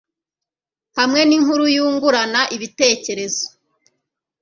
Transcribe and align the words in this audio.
hamwe 0.97 1.21
ninkuru 1.27 1.65
yungurana 1.75 2.41
ibitekerezo 2.55 3.45